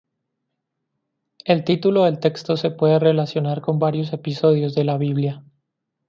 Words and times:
El 1.45 1.63
título 1.63 2.05
del 2.05 2.19
texto 2.19 2.57
se 2.57 2.71
puede 2.71 2.97
relacionar 2.97 3.61
con 3.61 3.77
varios 3.77 4.11
episodios 4.13 4.73
de 4.73 4.83
la 4.85 4.97
Biblia. 4.97 5.43